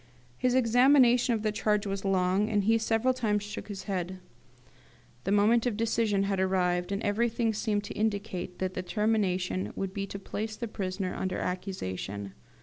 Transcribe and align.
His 0.35 0.55
examination 0.55 1.35
of 1.35 1.43
the 1.43 1.51
charge 1.51 1.85
was 1.85 2.03
long, 2.03 2.49
and 2.49 2.63
he 2.63 2.79
several 2.79 3.13
times 3.13 3.43
shook 3.43 3.67
his 3.67 3.83
head. 3.83 4.17
The 5.25 5.31
moment 5.31 5.67
of 5.67 5.77
decision 5.77 6.23
had 6.23 6.39
arrived, 6.39 6.91
and 6.91 7.03
everything 7.03 7.53
seemed 7.53 7.83
to 7.83 7.93
indicate 7.93 8.57
that 8.57 8.73
the 8.73 8.81
termination 8.81 9.71
would 9.75 9.93
be 9.93 10.07
to 10.07 10.17
place 10.17 10.55
the 10.55 10.67
prisoner 10.67 11.13
under 11.13 11.37
accusation. 11.37 12.33